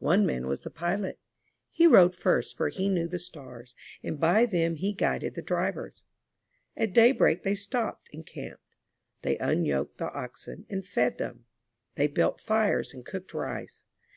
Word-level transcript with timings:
One 0.00 0.26
man 0.26 0.48
was 0.48 0.62
the 0.62 0.68
pilot. 0.70 1.20
He 1.70 1.86
rode 1.86 2.16
first 2.16 2.56
for 2.56 2.70
he 2.70 2.88
knew 2.88 3.06
the 3.06 3.20
stars, 3.20 3.76
and 4.02 4.18
by 4.18 4.44
them 4.44 4.74
he 4.74 4.92
guided 4.92 5.36
the 5.36 5.42
drivers. 5.42 6.02
At 6.76 6.92
daybreak 6.92 7.44
they 7.44 7.54
stopped 7.54 8.08
and 8.12 8.26
camped. 8.26 8.74
They 9.22 9.38
unyoked 9.38 9.98
the 9.98 10.10
oxen, 10.10 10.66
and 10.68 10.84
fed 10.84 11.18
them. 11.18 11.44
They 11.94 12.08
built 12.08 12.40
fires 12.40 12.92
and 12.92 13.06
cooked 13.06 13.32
rice. 13.32 13.84